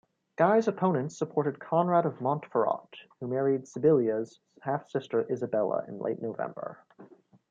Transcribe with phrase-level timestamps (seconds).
[0.35, 6.79] Guy's opponents supported Conrad of Montferrat who married Sybilla's half-sister, Isabella in late November.